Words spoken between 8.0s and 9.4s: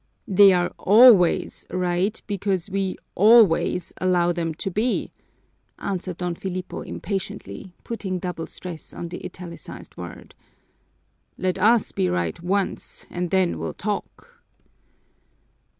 double stress on the